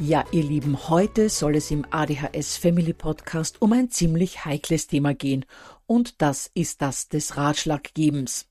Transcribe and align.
Ja, 0.00 0.24
ihr 0.32 0.42
Lieben, 0.42 0.88
heute 0.88 1.28
soll 1.28 1.54
es 1.54 1.70
im 1.70 1.86
ADHS 1.88 2.56
Family 2.56 2.92
Podcast 2.92 3.62
um 3.62 3.72
ein 3.72 3.90
ziemlich 3.90 4.44
heikles 4.44 4.88
Thema 4.88 5.14
gehen, 5.14 5.44
und 5.86 6.20
das 6.20 6.50
ist 6.52 6.82
das 6.82 7.08
des 7.08 7.36
Ratschlaggebens. 7.36 8.48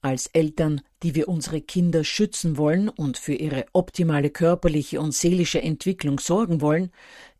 Als 0.00 0.26
Eltern, 0.26 0.80
die 1.04 1.14
wir 1.14 1.28
unsere 1.28 1.60
Kinder 1.60 2.02
schützen 2.02 2.56
wollen 2.56 2.88
und 2.88 3.18
für 3.18 3.34
ihre 3.34 3.66
optimale 3.72 4.30
körperliche 4.30 5.00
und 5.00 5.14
seelische 5.14 5.62
Entwicklung 5.62 6.18
sorgen 6.18 6.60
wollen, 6.60 6.90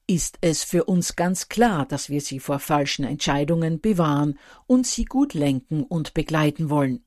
ist 0.06 0.38
es 0.41 0.62
für 0.62 0.84
uns 0.84 1.16
ganz 1.16 1.48
klar, 1.48 1.87
dass 1.87 2.10
wir 2.10 2.21
sie 2.21 2.38
vor 2.38 2.60
falschen 2.60 3.04
Entscheidungen 3.04 3.81
bewahren 3.81 4.38
und 4.66 4.87
sie 4.87 5.04
gut 5.04 5.34
lenken 5.34 5.82
und 5.82 6.15
begleiten 6.15 6.71
wollen. 6.71 7.04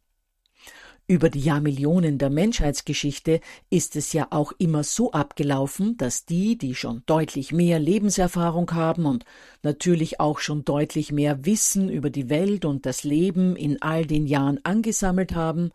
Über 1.11 1.29
die 1.29 1.41
Jahrmillionen 1.41 2.19
der 2.19 2.29
Menschheitsgeschichte 2.29 3.41
ist 3.69 3.97
es 3.97 4.13
ja 4.13 4.27
auch 4.29 4.53
immer 4.59 4.85
so 4.85 5.11
abgelaufen, 5.11 5.97
dass 5.97 6.23
die, 6.23 6.57
die 6.57 6.73
schon 6.73 7.03
deutlich 7.05 7.51
mehr 7.51 7.79
Lebenserfahrung 7.79 8.71
haben 8.71 9.05
und 9.05 9.25
natürlich 9.61 10.21
auch 10.21 10.39
schon 10.39 10.63
deutlich 10.63 11.11
mehr 11.11 11.45
Wissen 11.45 11.89
über 11.89 12.09
die 12.09 12.29
Welt 12.29 12.63
und 12.63 12.85
das 12.85 13.03
Leben 13.03 13.57
in 13.57 13.81
all 13.81 14.05
den 14.05 14.25
Jahren 14.25 14.61
angesammelt 14.63 15.35
haben, 15.35 15.71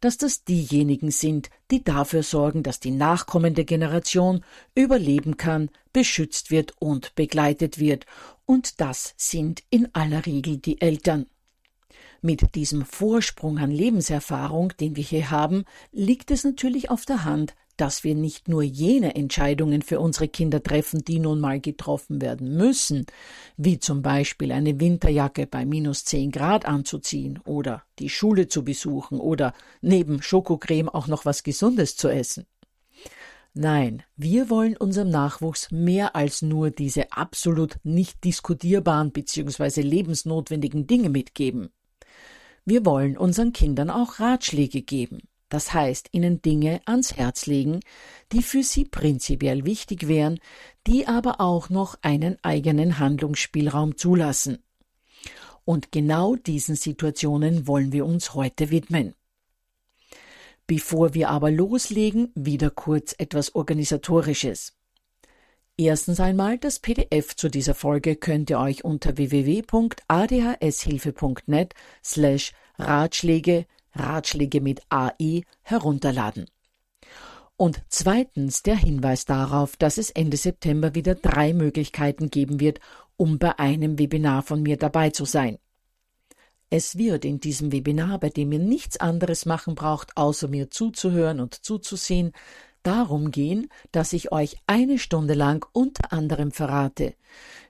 dass 0.00 0.16
das 0.16 0.44
diejenigen 0.44 1.10
sind, 1.10 1.50
die 1.70 1.84
dafür 1.84 2.22
sorgen, 2.22 2.62
dass 2.62 2.80
die 2.80 2.90
nachkommende 2.90 3.66
Generation 3.66 4.42
überleben 4.74 5.36
kann, 5.36 5.68
beschützt 5.92 6.50
wird 6.50 6.72
und 6.78 7.14
begleitet 7.14 7.78
wird, 7.78 8.06
und 8.46 8.80
das 8.80 9.12
sind 9.18 9.62
in 9.68 9.94
aller 9.94 10.24
Regel 10.24 10.56
die 10.56 10.80
Eltern. 10.80 11.26
Mit 12.20 12.56
diesem 12.56 12.84
Vorsprung 12.84 13.58
an 13.58 13.70
Lebenserfahrung, 13.70 14.72
den 14.80 14.96
wir 14.96 15.04
hier 15.04 15.30
haben, 15.30 15.64
liegt 15.92 16.32
es 16.32 16.42
natürlich 16.42 16.90
auf 16.90 17.04
der 17.04 17.24
Hand, 17.24 17.54
dass 17.76 18.02
wir 18.02 18.16
nicht 18.16 18.48
nur 18.48 18.62
jene 18.62 19.14
Entscheidungen 19.14 19.82
für 19.82 20.00
unsere 20.00 20.26
Kinder 20.26 20.60
treffen, 20.62 21.04
die 21.04 21.20
nun 21.20 21.38
mal 21.38 21.60
getroffen 21.60 22.20
werden 22.20 22.56
müssen, 22.56 23.06
wie 23.56 23.78
zum 23.78 24.02
Beispiel 24.02 24.50
eine 24.50 24.80
Winterjacke 24.80 25.46
bei 25.46 25.64
minus 25.64 26.04
zehn 26.04 26.32
Grad 26.32 26.66
anzuziehen 26.66 27.38
oder 27.44 27.84
die 28.00 28.08
Schule 28.08 28.48
zu 28.48 28.64
besuchen 28.64 29.20
oder 29.20 29.54
neben 29.80 30.20
Schokocreme 30.20 30.88
auch 30.88 31.06
noch 31.06 31.24
was 31.24 31.44
Gesundes 31.44 31.96
zu 31.96 32.08
essen. 32.08 32.46
Nein, 33.54 34.02
wir 34.16 34.50
wollen 34.50 34.76
unserem 34.76 35.10
Nachwuchs 35.10 35.70
mehr 35.70 36.14
als 36.16 36.42
nur 36.42 36.70
diese 36.70 37.12
absolut 37.12 37.78
nicht 37.84 38.24
diskutierbaren 38.24 39.12
bzw. 39.12 39.82
lebensnotwendigen 39.82 40.86
Dinge 40.86 41.10
mitgeben. 41.10 41.70
Wir 42.70 42.84
wollen 42.84 43.16
unseren 43.16 43.54
Kindern 43.54 43.88
auch 43.88 44.20
Ratschläge 44.20 44.82
geben, 44.82 45.22
das 45.48 45.72
heißt 45.72 46.10
ihnen 46.12 46.42
Dinge 46.42 46.82
ans 46.84 47.16
Herz 47.16 47.46
legen, 47.46 47.80
die 48.30 48.42
für 48.42 48.62
sie 48.62 48.84
prinzipiell 48.84 49.64
wichtig 49.64 50.06
wären, 50.06 50.38
die 50.86 51.08
aber 51.08 51.40
auch 51.40 51.70
noch 51.70 51.96
einen 52.02 52.36
eigenen 52.44 52.98
Handlungsspielraum 52.98 53.96
zulassen. 53.96 54.58
Und 55.64 55.92
genau 55.92 56.36
diesen 56.36 56.74
Situationen 56.76 57.66
wollen 57.66 57.90
wir 57.90 58.04
uns 58.04 58.34
heute 58.34 58.68
widmen. 58.68 59.14
Bevor 60.66 61.14
wir 61.14 61.30
aber 61.30 61.50
loslegen, 61.50 62.32
wieder 62.34 62.68
kurz 62.68 63.14
etwas 63.16 63.54
Organisatorisches. 63.54 64.77
Erstens 65.80 66.18
einmal 66.18 66.58
das 66.58 66.80
PDF 66.80 67.36
zu 67.36 67.48
dieser 67.48 67.72
Folge 67.72 68.16
könnt 68.16 68.50
ihr 68.50 68.58
euch 68.58 68.84
unter 68.84 69.16
www.adhshilfe.net 69.16 71.74
slash 72.04 72.52
Ratschläge, 72.78 73.64
Ratschläge 73.94 74.60
mit 74.60 74.80
AI 74.88 75.42
herunterladen. 75.62 76.46
Und 77.56 77.80
zweitens 77.88 78.64
der 78.64 78.74
Hinweis 78.74 79.24
darauf, 79.24 79.76
dass 79.76 79.98
es 79.98 80.10
Ende 80.10 80.36
September 80.36 80.96
wieder 80.96 81.14
drei 81.14 81.52
Möglichkeiten 81.52 82.28
geben 82.28 82.58
wird, 82.58 82.80
um 83.16 83.38
bei 83.38 83.56
einem 83.60 84.00
Webinar 84.00 84.42
von 84.42 84.64
mir 84.64 84.78
dabei 84.78 85.10
zu 85.10 85.26
sein. 85.26 85.58
Es 86.70 86.98
wird 86.98 87.24
in 87.24 87.38
diesem 87.38 87.70
Webinar, 87.72 88.18
bei 88.18 88.30
dem 88.30 88.50
ihr 88.50 88.58
nichts 88.58 88.98
anderes 88.98 89.46
machen 89.46 89.76
braucht, 89.76 90.16
außer 90.16 90.48
mir 90.48 90.70
zuzuhören 90.70 91.38
und 91.40 91.54
zuzusehen, 91.54 92.32
darum 92.88 93.30
gehen, 93.30 93.68
dass 93.92 94.14
ich 94.14 94.32
euch 94.32 94.56
eine 94.66 94.98
Stunde 94.98 95.34
lang 95.34 95.66
unter 95.72 96.10
anderem 96.10 96.52
verrate, 96.52 97.14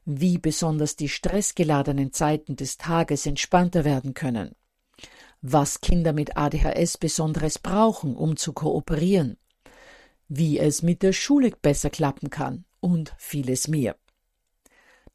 wie 0.04 0.38
besonders 0.38 0.94
die 0.94 1.08
stressgeladenen 1.08 2.12
Zeiten 2.12 2.54
des 2.54 2.78
Tages 2.78 3.26
entspannter 3.26 3.84
werden 3.84 4.14
können, 4.14 4.54
was 5.42 5.80
Kinder 5.80 6.12
mit 6.12 6.36
ADHS 6.36 6.98
Besonderes 6.98 7.58
brauchen, 7.58 8.14
um 8.14 8.36
zu 8.36 8.52
kooperieren, 8.52 9.38
wie 10.28 10.60
es 10.60 10.82
mit 10.82 11.02
der 11.02 11.12
Schule 11.12 11.50
besser 11.50 11.90
klappen 11.90 12.30
kann 12.30 12.64
und 12.78 13.12
vieles 13.18 13.66
mehr. 13.66 13.96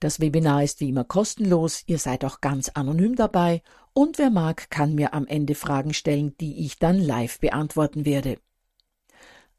Das 0.02 0.20
Webinar 0.20 0.66
ist 0.66 0.82
wie 0.82 0.90
immer 0.90 1.06
kostenlos, 1.06 1.84
ihr 1.86 1.98
seid 1.98 2.26
auch 2.26 2.42
ganz 2.42 2.68
anonym 2.68 3.16
dabei 3.16 3.62
und 3.94 4.18
wer 4.18 4.32
mag, 4.32 4.70
kann 4.70 4.96
mir 4.96 5.14
am 5.14 5.28
Ende 5.28 5.56
Fragen 5.56 5.94
stellen, 5.94 6.36
die 6.42 6.66
ich 6.66 6.78
dann 6.78 7.00
live 7.00 7.40
beantworten 7.40 8.04
werde. 8.04 8.38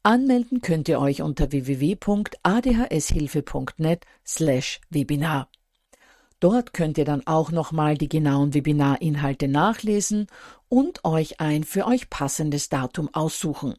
Anmelden 0.05 0.61
könnt 0.61 0.87
ihr 0.87 0.99
euch 0.99 1.23
unter 1.23 1.51
www.adhshilfe.net 1.51 4.05
slash 4.23 4.79
Webinar. 4.91 5.49
Dort 6.39 6.73
könnt 6.73 6.99
ihr 6.99 7.05
dann 7.05 7.25
auch 7.25 7.51
nochmal 7.51 7.97
die 7.97 8.07
genauen 8.07 8.53
Webinarinhalte 8.53 9.47
nachlesen 9.47 10.27
und 10.69 11.03
euch 11.05 11.39
ein 11.39 11.63
für 11.63 11.87
euch 11.87 12.11
passendes 12.11 12.69
Datum 12.69 13.11
aussuchen. 13.15 13.73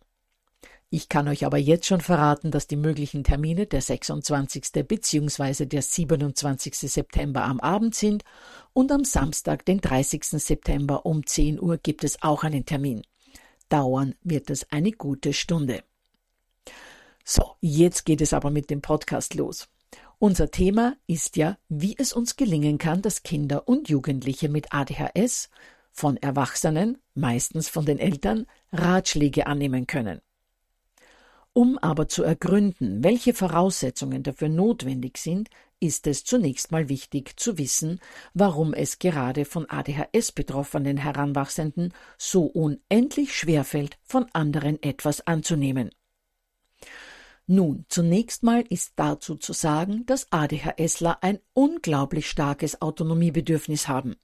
Ich 0.90 1.08
kann 1.08 1.28
euch 1.28 1.46
aber 1.46 1.58
jetzt 1.58 1.86
schon 1.86 2.00
verraten, 2.00 2.50
dass 2.50 2.66
die 2.66 2.74
möglichen 2.74 3.22
Termine 3.22 3.66
der 3.66 3.82
26. 3.82 4.84
bzw. 4.84 5.66
der 5.66 5.82
27. 5.82 6.76
September 6.76 7.44
am 7.44 7.60
Abend 7.60 7.94
sind 7.94 8.24
und 8.72 8.90
am 8.90 9.04
Samstag, 9.04 9.64
den 9.64 9.80
30. 9.80 10.24
September 10.24 11.06
um 11.06 11.24
10 11.24 11.62
Uhr 11.62 11.78
gibt 11.78 12.02
es 12.02 12.20
auch 12.20 12.42
einen 12.42 12.66
Termin. 12.66 13.02
Dauern 13.68 14.16
wird 14.24 14.50
es 14.50 14.72
eine 14.72 14.90
gute 14.90 15.32
Stunde. 15.32 15.84
So, 17.28 17.56
jetzt 17.60 18.04
geht 18.04 18.20
es 18.20 18.32
aber 18.32 18.50
mit 18.52 18.70
dem 18.70 18.80
Podcast 18.80 19.34
los. 19.34 19.68
Unser 20.20 20.52
Thema 20.52 20.96
ist 21.08 21.36
ja, 21.36 21.58
wie 21.68 21.96
es 21.98 22.12
uns 22.12 22.36
gelingen 22.36 22.78
kann, 22.78 23.02
dass 23.02 23.24
Kinder 23.24 23.66
und 23.66 23.88
Jugendliche 23.88 24.48
mit 24.48 24.72
ADHS 24.72 25.50
von 25.90 26.16
Erwachsenen, 26.18 26.98
meistens 27.14 27.68
von 27.68 27.84
den 27.84 27.98
Eltern, 27.98 28.46
Ratschläge 28.72 29.48
annehmen 29.48 29.88
können. 29.88 30.20
Um 31.52 31.78
aber 31.78 32.06
zu 32.06 32.22
ergründen, 32.22 33.02
welche 33.02 33.34
Voraussetzungen 33.34 34.22
dafür 34.22 34.48
notwendig 34.48 35.18
sind, 35.18 35.48
ist 35.80 36.06
es 36.06 36.22
zunächst 36.22 36.70
mal 36.70 36.88
wichtig 36.88 37.40
zu 37.40 37.58
wissen, 37.58 37.98
warum 38.34 38.72
es 38.72 39.00
gerade 39.00 39.44
von 39.44 39.68
ADHS 39.68 40.30
betroffenen 40.30 40.96
Heranwachsenden 40.96 41.92
so 42.18 42.44
unendlich 42.44 43.34
schwerfällt, 43.34 43.98
von 44.04 44.26
anderen 44.32 44.80
etwas 44.80 45.26
anzunehmen. 45.26 45.90
Nun, 47.46 47.84
zunächst 47.88 48.42
mal 48.42 48.64
ist 48.68 48.94
dazu 48.96 49.36
zu 49.36 49.52
sagen, 49.52 50.04
dass 50.06 50.32
ADHSler 50.32 51.22
ein 51.22 51.38
unglaublich 51.54 52.28
starkes 52.28 52.82
Autonomiebedürfnis 52.82 53.86
haben. 53.86 54.16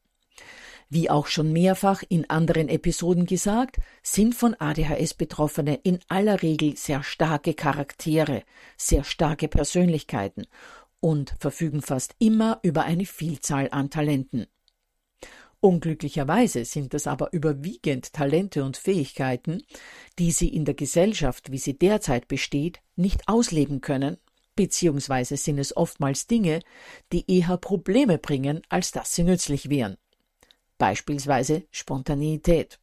Wie 0.89 1.09
auch 1.09 1.29
schon 1.29 1.53
mehrfach 1.53 2.03
in 2.09 2.29
anderen 2.29 2.69
Episoden 2.69 3.25
gesagt, 3.25 3.79
sind 4.03 4.35
von 4.35 4.55
ADHS 4.55 5.15
Betroffene 5.15 5.77
in 5.77 6.01
aller 6.09 6.43
Regel 6.43 6.77
sehr 6.77 7.03
starke 7.03 7.55
Charaktere, 7.55 8.43
sehr 8.77 9.05
starke 9.05 9.49
Persönlichkeiten 9.49 10.47
und 11.01 11.35
verfügen 11.39 11.81
fast 11.81 12.15
immer 12.19 12.59
über 12.63 12.83
eine 12.83 13.07
Vielzahl 13.07 13.69
an 13.71 13.89
Talenten. 13.89 14.47
Unglücklicherweise 15.63 16.67
sind 16.67 16.93
das 16.93 17.07
aber 17.07 17.33
überwiegend 17.33 18.13
Talente 18.13 18.65
und 18.65 18.77
Fähigkeiten, 18.77 19.63
die 20.19 20.31
sie 20.31 20.49
in 20.49 20.67
der 20.67 20.75
Gesellschaft, 20.75 21.51
wie 21.51 21.59
sie 21.59 21.79
derzeit 21.79 22.29
besteht, 22.29 22.81
nicht 22.97 23.27
ausleben 23.27 23.81
können, 23.81 24.19
beziehungsweise 24.57 25.39
sind 25.39 25.59
es 25.59 25.75
oftmals 25.75 26.27
Dinge, 26.27 26.61
die 27.13 27.25
eher 27.27 27.57
Probleme 27.57 28.19
bringen, 28.19 28.61
als 28.69 28.93
dass 28.93 29.15
sie 29.15 29.23
nützlich 29.23 29.71
wären 29.71 29.97
beispielsweise 30.83 31.63
Spontaneität. 31.71 32.81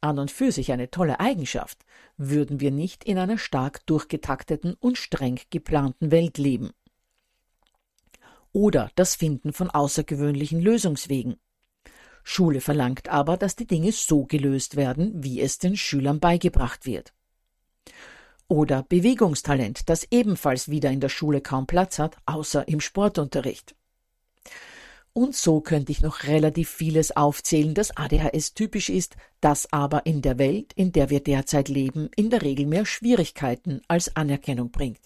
An 0.00 0.18
und 0.18 0.32
für 0.32 0.50
sich 0.50 0.72
eine 0.72 0.90
tolle 0.90 1.20
Eigenschaft, 1.20 1.78
würden 2.16 2.58
wir 2.58 2.72
nicht 2.72 3.04
in 3.04 3.16
einer 3.16 3.38
stark 3.38 3.86
durchgetakteten 3.86 4.74
und 4.74 4.98
streng 4.98 5.38
geplanten 5.50 6.10
Welt 6.10 6.36
leben. 6.36 6.72
Oder 8.52 8.90
das 8.96 9.14
Finden 9.14 9.52
von 9.52 9.70
außergewöhnlichen 9.70 10.60
Lösungswegen. 10.60 11.36
Schule 12.28 12.60
verlangt 12.60 13.08
aber, 13.08 13.36
dass 13.36 13.54
die 13.54 13.68
Dinge 13.68 13.92
so 13.92 14.24
gelöst 14.24 14.74
werden, 14.74 15.22
wie 15.22 15.40
es 15.40 15.58
den 15.58 15.76
Schülern 15.76 16.18
beigebracht 16.18 16.84
wird. 16.84 17.14
Oder 18.48 18.82
Bewegungstalent, 18.82 19.88
das 19.88 20.08
ebenfalls 20.10 20.68
wieder 20.68 20.90
in 20.90 20.98
der 20.98 21.08
Schule 21.08 21.40
kaum 21.40 21.68
Platz 21.68 22.00
hat, 22.00 22.16
außer 22.26 22.66
im 22.66 22.80
Sportunterricht. 22.80 23.76
Und 25.12 25.36
so 25.36 25.60
könnte 25.60 25.92
ich 25.92 26.00
noch 26.00 26.24
relativ 26.24 26.68
vieles 26.68 27.16
aufzählen, 27.16 27.74
das 27.74 27.96
ADHS 27.96 28.54
typisch 28.54 28.88
ist, 28.88 29.14
das 29.40 29.72
aber 29.72 30.04
in 30.04 30.20
der 30.20 30.36
Welt, 30.36 30.72
in 30.74 30.90
der 30.90 31.10
wir 31.10 31.20
derzeit 31.20 31.68
leben, 31.68 32.10
in 32.16 32.28
der 32.28 32.42
Regel 32.42 32.66
mehr 32.66 32.86
Schwierigkeiten 32.86 33.82
als 33.86 34.16
Anerkennung 34.16 34.72
bringt. 34.72 35.00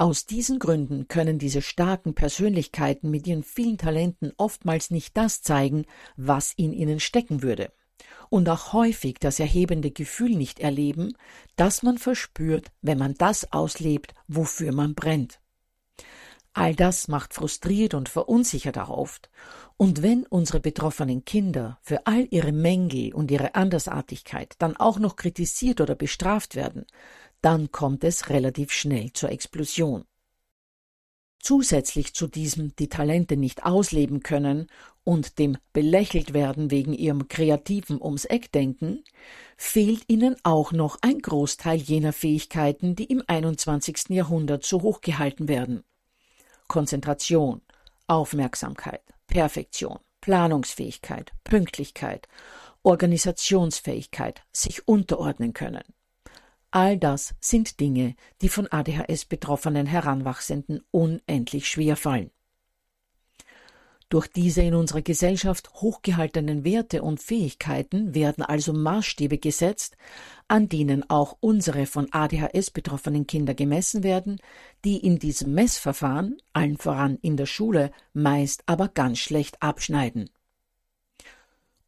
Aus 0.00 0.24
diesen 0.24 0.58
Gründen 0.58 1.08
können 1.08 1.38
diese 1.38 1.60
starken 1.60 2.14
Persönlichkeiten 2.14 3.10
mit 3.10 3.26
ihren 3.26 3.42
vielen 3.42 3.76
Talenten 3.76 4.32
oftmals 4.38 4.90
nicht 4.90 5.14
das 5.14 5.42
zeigen, 5.42 5.84
was 6.16 6.54
in 6.56 6.72
ihnen 6.72 7.00
stecken 7.00 7.42
würde, 7.42 7.70
und 8.30 8.48
auch 8.48 8.72
häufig 8.72 9.18
das 9.20 9.38
erhebende 9.38 9.90
Gefühl 9.90 10.36
nicht 10.36 10.58
erleben, 10.58 11.12
das 11.56 11.82
man 11.82 11.98
verspürt, 11.98 12.72
wenn 12.80 12.96
man 12.96 13.12
das 13.12 13.52
auslebt, 13.52 14.14
wofür 14.26 14.72
man 14.72 14.94
brennt. 14.94 15.38
All 16.54 16.74
das 16.74 17.06
macht 17.06 17.34
frustriert 17.34 17.92
und 17.92 18.08
verunsichert 18.08 18.78
auch 18.78 18.88
oft. 18.88 19.30
Und 19.76 20.02
wenn 20.02 20.26
unsere 20.26 20.60
betroffenen 20.60 21.26
Kinder 21.26 21.78
für 21.82 22.06
all 22.06 22.26
ihre 22.30 22.52
Mängel 22.52 23.14
und 23.14 23.30
ihre 23.30 23.54
Andersartigkeit 23.54 24.54
dann 24.58 24.76
auch 24.76 24.98
noch 24.98 25.16
kritisiert 25.16 25.80
oder 25.80 25.94
bestraft 25.94 26.56
werden, 26.56 26.86
dann 27.42 27.70
kommt 27.72 28.04
es 28.04 28.28
relativ 28.28 28.72
schnell 28.72 29.12
zur 29.12 29.30
Explosion. 29.30 30.04
Zusätzlich 31.42 32.12
zu 32.12 32.26
diesem 32.26 32.76
die 32.76 32.90
Talente 32.90 33.36
nicht 33.36 33.64
ausleben 33.64 34.22
können 34.22 34.66
und 35.04 35.38
dem 35.38 35.56
belächelt 35.72 36.34
werden 36.34 36.70
wegen 36.70 36.92
ihrem 36.92 37.28
kreativen 37.28 38.00
ums 38.00 38.26
Eck 38.26 38.52
denken, 38.52 39.02
fehlt 39.56 40.04
ihnen 40.08 40.36
auch 40.42 40.72
noch 40.72 40.98
ein 41.00 41.18
Großteil 41.18 41.78
jener 41.78 42.12
Fähigkeiten, 42.12 42.94
die 42.94 43.04
im 43.04 43.22
21. 43.26 44.10
Jahrhundert 44.10 44.66
so 44.66 44.82
hochgehalten 44.82 45.48
werden. 45.48 45.82
Konzentration, 46.68 47.62
Aufmerksamkeit, 48.06 49.02
Perfektion, 49.26 49.98
Planungsfähigkeit, 50.20 51.32
Pünktlichkeit, 51.42 52.28
Organisationsfähigkeit, 52.82 54.42
sich 54.52 54.86
unterordnen 54.86 55.54
können. 55.54 55.84
All 56.72 56.96
das 56.96 57.34
sind 57.40 57.80
Dinge, 57.80 58.14
die 58.42 58.48
von 58.48 58.68
ADHS 58.70 59.24
betroffenen 59.24 59.86
Heranwachsenden 59.86 60.82
unendlich 60.92 61.68
schwer 61.68 61.96
fallen. 61.96 62.30
Durch 64.08 64.26
diese 64.26 64.62
in 64.62 64.74
unserer 64.74 65.02
Gesellschaft 65.02 65.72
hochgehaltenen 65.74 66.64
Werte 66.64 67.02
und 67.02 67.20
Fähigkeiten 67.20 68.12
werden 68.12 68.42
also 68.42 68.72
Maßstäbe 68.72 69.38
gesetzt, 69.38 69.96
an 70.48 70.68
denen 70.68 71.08
auch 71.08 71.36
unsere 71.38 71.86
von 71.86 72.08
ADHS 72.12 72.72
betroffenen 72.72 73.28
Kinder 73.28 73.54
gemessen 73.54 74.02
werden, 74.02 74.40
die 74.84 74.96
in 74.98 75.20
diesem 75.20 75.54
Messverfahren, 75.54 76.38
allen 76.52 76.76
voran 76.76 77.18
in 77.22 77.36
der 77.36 77.46
Schule, 77.46 77.92
meist 78.12 78.64
aber 78.66 78.88
ganz 78.88 79.20
schlecht 79.20 79.62
abschneiden. 79.62 80.28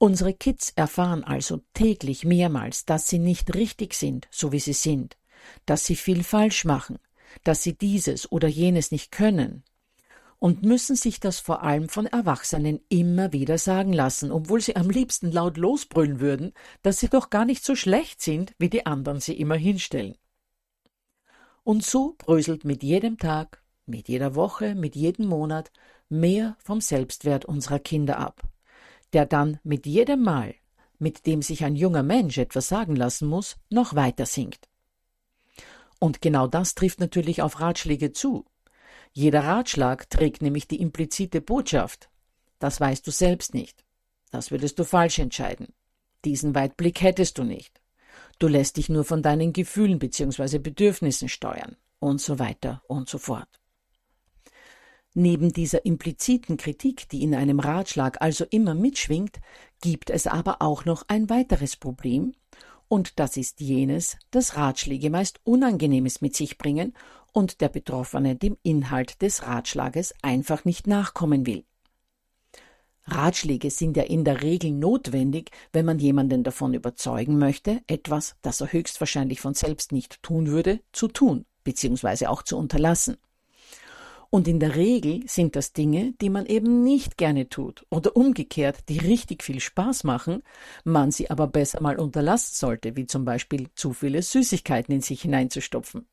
Unsere 0.02 0.34
Kids 0.34 0.72
erfahren 0.74 1.22
also 1.22 1.60
täglich 1.74 2.24
mehrmals, 2.24 2.84
dass 2.84 3.06
sie 3.06 3.20
nicht 3.20 3.54
richtig 3.54 3.94
sind, 3.94 4.26
so 4.32 4.50
wie 4.50 4.58
sie 4.58 4.72
sind, 4.72 5.16
dass 5.64 5.86
sie 5.86 5.94
viel 5.94 6.24
falsch 6.24 6.64
machen, 6.64 6.98
dass 7.44 7.62
sie 7.62 7.74
dieses 7.78 8.32
oder 8.32 8.48
jenes 8.48 8.90
nicht 8.90 9.12
können, 9.12 9.62
und 10.40 10.64
müssen 10.64 10.96
sich 10.96 11.20
das 11.20 11.38
vor 11.38 11.62
allem 11.62 11.88
von 11.88 12.06
Erwachsenen 12.06 12.80
immer 12.88 13.32
wieder 13.32 13.58
sagen 13.58 13.92
lassen, 13.92 14.32
obwohl 14.32 14.60
sie 14.60 14.74
am 14.74 14.90
liebsten 14.90 15.30
laut 15.30 15.56
losbrüllen 15.56 16.18
würden, 16.18 16.52
dass 16.82 16.98
sie 16.98 17.08
doch 17.08 17.30
gar 17.30 17.44
nicht 17.44 17.64
so 17.64 17.76
schlecht 17.76 18.20
sind, 18.20 18.54
wie 18.58 18.70
die 18.70 18.86
anderen 18.86 19.20
sie 19.20 19.38
immer 19.38 19.54
hinstellen. 19.54 20.16
Und 21.62 21.84
so 21.84 22.16
bröselt 22.18 22.64
mit 22.64 22.82
jedem 22.82 23.18
Tag, 23.18 23.62
mit 23.86 24.08
jeder 24.08 24.34
Woche, 24.34 24.74
mit 24.74 24.96
jedem 24.96 25.26
Monat 25.26 25.70
mehr 26.08 26.56
vom 26.58 26.80
Selbstwert 26.80 27.44
unserer 27.44 27.78
Kinder 27.78 28.18
ab, 28.18 28.42
der 29.12 29.26
dann 29.26 29.58
mit 29.62 29.86
jedem 29.86 30.22
Mal, 30.22 30.54
mit 30.98 31.26
dem 31.26 31.42
sich 31.42 31.64
ein 31.64 31.76
junger 31.76 32.02
Mensch 32.02 32.38
etwas 32.38 32.68
sagen 32.68 32.96
lassen 32.96 33.28
muss, 33.28 33.56
noch 33.70 33.94
weiter 33.94 34.26
sinkt. 34.26 34.68
Und 35.98 36.20
genau 36.20 36.46
das 36.46 36.74
trifft 36.74 37.00
natürlich 37.00 37.42
auf 37.42 37.60
Ratschläge 37.60 38.12
zu. 38.12 38.44
Jeder 39.12 39.44
Ratschlag 39.44 40.08
trägt 40.10 40.42
nämlich 40.42 40.66
die 40.66 40.80
implizite 40.80 41.40
Botschaft. 41.40 42.08
Das 42.58 42.80
weißt 42.80 43.06
du 43.06 43.10
selbst 43.10 43.54
nicht. 43.54 43.84
Das 44.30 44.50
würdest 44.50 44.78
du 44.78 44.84
falsch 44.84 45.18
entscheiden. 45.18 45.74
Diesen 46.24 46.54
Weitblick 46.54 47.02
hättest 47.02 47.38
du 47.38 47.44
nicht. 47.44 47.80
Du 48.38 48.48
lässt 48.48 48.76
dich 48.76 48.88
nur 48.88 49.04
von 49.04 49.22
deinen 49.22 49.52
Gefühlen 49.52 49.98
bzw. 49.98 50.58
Bedürfnissen 50.58 51.28
steuern 51.28 51.76
und 51.98 52.20
so 52.20 52.38
weiter 52.38 52.82
und 52.88 53.08
so 53.08 53.18
fort. 53.18 53.61
Neben 55.14 55.52
dieser 55.52 55.84
impliziten 55.84 56.56
Kritik, 56.56 57.08
die 57.10 57.22
in 57.22 57.34
einem 57.34 57.60
Ratschlag 57.60 58.22
also 58.22 58.44
immer 58.50 58.74
mitschwingt, 58.74 59.40
gibt 59.80 60.08
es 60.08 60.26
aber 60.26 60.62
auch 60.62 60.84
noch 60.84 61.04
ein 61.08 61.28
weiteres 61.28 61.76
Problem, 61.76 62.32
und 62.92 63.18
das 63.18 63.38
ist 63.38 63.60
jenes, 63.60 64.18
dass 64.32 64.58
Ratschläge 64.58 65.08
meist 65.08 65.40
Unangenehmes 65.44 66.20
mit 66.20 66.36
sich 66.36 66.58
bringen 66.58 66.92
und 67.32 67.62
der 67.62 67.70
Betroffene 67.70 68.36
dem 68.36 68.58
Inhalt 68.62 69.22
des 69.22 69.44
Ratschlages 69.44 70.14
einfach 70.20 70.66
nicht 70.66 70.86
nachkommen 70.86 71.46
will. 71.46 71.64
Ratschläge 73.06 73.70
sind 73.70 73.96
ja 73.96 74.02
in 74.02 74.24
der 74.24 74.42
Regel 74.42 74.72
notwendig, 74.72 75.50
wenn 75.72 75.86
man 75.86 75.98
jemanden 75.98 76.44
davon 76.44 76.74
überzeugen 76.74 77.38
möchte, 77.38 77.80
etwas, 77.86 78.36
das 78.42 78.60
er 78.60 78.72
höchstwahrscheinlich 78.72 79.40
von 79.40 79.54
selbst 79.54 79.92
nicht 79.92 80.22
tun 80.22 80.48
würde, 80.48 80.80
zu 80.92 81.08
tun 81.08 81.46
bzw. 81.64 82.26
auch 82.26 82.42
zu 82.42 82.58
unterlassen. 82.58 83.16
Und 84.34 84.48
in 84.48 84.60
der 84.60 84.76
Regel 84.76 85.28
sind 85.28 85.56
das 85.56 85.74
Dinge, 85.74 86.14
die 86.22 86.30
man 86.30 86.46
eben 86.46 86.82
nicht 86.82 87.18
gerne 87.18 87.50
tut 87.50 87.84
oder 87.90 88.16
umgekehrt, 88.16 88.88
die 88.88 88.96
richtig 88.96 89.42
viel 89.42 89.60
Spaß 89.60 90.04
machen, 90.04 90.42
man 90.84 91.10
sie 91.10 91.28
aber 91.28 91.46
besser 91.46 91.82
mal 91.82 91.98
unterlassen 91.98 92.54
sollte, 92.54 92.96
wie 92.96 93.04
zum 93.04 93.26
Beispiel 93.26 93.68
zu 93.74 93.92
viele 93.92 94.22
Süßigkeiten 94.22 94.94
in 94.94 95.02
sich 95.02 95.20
hineinzustopfen. 95.20 96.06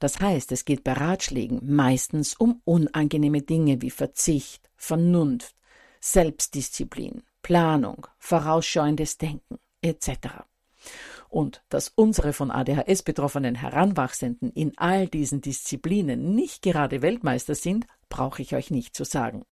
Das 0.00 0.20
heißt, 0.20 0.52
es 0.52 0.66
geht 0.66 0.84
bei 0.84 0.92
Ratschlägen 0.92 1.60
meistens 1.64 2.34
um 2.34 2.60
unangenehme 2.66 3.40
Dinge 3.40 3.80
wie 3.80 3.90
Verzicht, 3.90 4.68
Vernunft, 4.76 5.56
Selbstdisziplin, 5.98 7.22
Planung, 7.40 8.06
vorausschauendes 8.18 9.16
Denken 9.16 9.58
etc. 9.80 10.44
Und 11.32 11.62
dass 11.70 11.88
unsere 11.88 12.34
von 12.34 12.50
ADHS 12.50 13.04
betroffenen 13.04 13.54
Heranwachsenden 13.54 14.52
in 14.52 14.76
all 14.76 15.08
diesen 15.08 15.40
Disziplinen 15.40 16.34
nicht 16.34 16.60
gerade 16.60 17.00
Weltmeister 17.00 17.54
sind, 17.54 17.86
brauche 18.10 18.42
ich 18.42 18.54
euch 18.54 18.70
nicht 18.70 18.94
zu 18.94 19.04
sagen. 19.04 19.42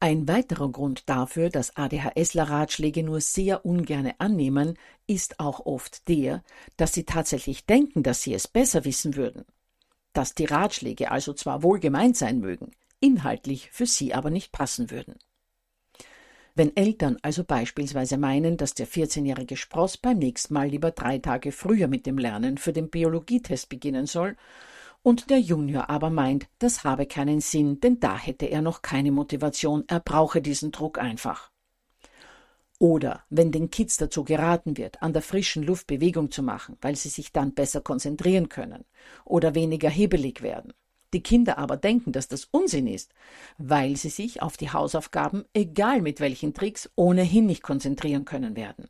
Ein 0.00 0.26
weiterer 0.26 0.68
Grund 0.68 1.08
dafür, 1.08 1.48
dass 1.48 1.76
ADHSler 1.76 2.50
Ratschläge 2.50 3.04
nur 3.04 3.20
sehr 3.20 3.64
ungerne 3.64 4.18
annehmen, 4.18 4.76
ist 5.06 5.38
auch 5.38 5.64
oft 5.64 6.08
der, 6.08 6.42
dass 6.76 6.92
sie 6.92 7.04
tatsächlich 7.04 7.64
denken, 7.64 8.02
dass 8.02 8.22
sie 8.22 8.34
es 8.34 8.48
besser 8.48 8.84
wissen 8.84 9.14
würden. 9.14 9.44
Dass 10.12 10.34
die 10.34 10.46
Ratschläge 10.46 11.12
also 11.12 11.34
zwar 11.34 11.62
wohl 11.62 11.78
gemeint 11.78 12.16
sein 12.16 12.40
mögen, 12.40 12.72
inhaltlich 12.98 13.70
für 13.70 13.86
sie 13.86 14.12
aber 14.12 14.30
nicht 14.30 14.50
passen 14.50 14.90
würden. 14.90 15.20
Wenn 16.58 16.76
Eltern 16.76 17.18
also 17.22 17.44
beispielsweise 17.44 18.18
meinen, 18.18 18.56
dass 18.56 18.74
der 18.74 18.88
14-jährige 18.88 19.56
Spross 19.56 19.96
beim 19.96 20.18
nächsten 20.18 20.54
Mal 20.54 20.66
lieber 20.66 20.90
drei 20.90 21.18
Tage 21.20 21.52
früher 21.52 21.86
mit 21.86 22.04
dem 22.04 22.18
Lernen 22.18 22.58
für 22.58 22.72
den 22.72 22.90
Biologietest 22.90 23.68
beginnen 23.68 24.06
soll, 24.06 24.36
und 25.04 25.30
der 25.30 25.38
Junior 25.38 25.88
aber 25.88 26.10
meint, 26.10 26.48
das 26.58 26.82
habe 26.82 27.06
keinen 27.06 27.40
Sinn, 27.40 27.78
denn 27.78 28.00
da 28.00 28.18
hätte 28.18 28.46
er 28.46 28.60
noch 28.60 28.82
keine 28.82 29.12
Motivation, 29.12 29.84
er 29.86 30.00
brauche 30.00 30.42
diesen 30.42 30.72
Druck 30.72 30.98
einfach. 30.98 31.52
Oder 32.80 33.22
wenn 33.30 33.52
den 33.52 33.70
Kids 33.70 33.96
dazu 33.96 34.24
geraten 34.24 34.76
wird, 34.76 35.00
an 35.00 35.12
der 35.12 35.22
frischen 35.22 35.62
Luft 35.62 35.86
Bewegung 35.86 36.32
zu 36.32 36.42
machen, 36.42 36.76
weil 36.80 36.96
sie 36.96 37.08
sich 37.08 37.32
dann 37.32 37.54
besser 37.54 37.82
konzentrieren 37.82 38.48
können 38.48 38.84
oder 39.24 39.54
weniger 39.54 39.90
hebelig 39.90 40.42
werden. 40.42 40.72
Die 41.14 41.22
Kinder 41.22 41.56
aber 41.58 41.76
denken, 41.76 42.12
dass 42.12 42.28
das 42.28 42.44
Unsinn 42.50 42.86
ist, 42.86 43.12
weil 43.56 43.96
sie 43.96 44.10
sich 44.10 44.42
auf 44.42 44.56
die 44.56 44.70
Hausaufgaben, 44.70 45.44
egal 45.54 46.02
mit 46.02 46.20
welchen 46.20 46.52
Tricks, 46.52 46.90
ohnehin 46.96 47.46
nicht 47.46 47.62
konzentrieren 47.62 48.24
können 48.24 48.56
werden. 48.56 48.88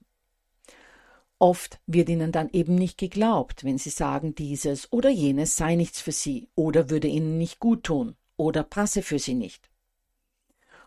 Oft 1.38 1.78
wird 1.86 2.08
ihnen 2.08 2.32
dann 2.32 2.50
eben 2.50 2.74
nicht 2.74 2.98
geglaubt, 2.98 3.62
wenn 3.62 3.78
sie 3.78 3.90
sagen, 3.90 4.34
dieses 4.34 4.92
oder 4.92 5.08
jenes 5.08 5.54
sei 5.54 5.76
nichts 5.76 6.00
für 6.00 6.10
sie 6.10 6.48
oder 6.56 6.90
würde 6.90 7.06
ihnen 7.06 7.38
nicht 7.38 7.60
gut 7.60 7.84
tun 7.84 8.16
oder 8.36 8.64
passe 8.64 9.02
für 9.02 9.20
sie 9.20 9.34
nicht. 9.34 9.70